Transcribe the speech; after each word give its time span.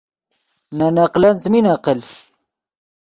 نے 0.77 0.87
نقلن 0.97 1.35
څیمین 1.41 1.65
عقل 1.75 1.99